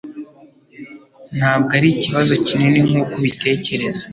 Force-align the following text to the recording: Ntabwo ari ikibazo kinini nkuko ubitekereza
Ntabwo 1.37 1.69
ari 1.77 1.87
ikibazo 1.93 2.33
kinini 2.45 2.79
nkuko 2.87 3.13
ubitekereza 3.19 4.03